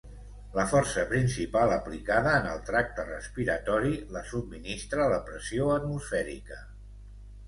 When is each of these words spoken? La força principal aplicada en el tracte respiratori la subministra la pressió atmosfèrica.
La 0.53 0.63
força 0.69 1.01
principal 1.09 1.73
aplicada 1.73 2.31
en 2.37 2.47
el 2.53 2.63
tracte 2.69 3.05
respiratori 3.09 3.91
la 4.15 4.23
subministra 4.31 5.05
la 5.13 5.21
pressió 5.29 5.69
atmosfèrica. 5.75 6.59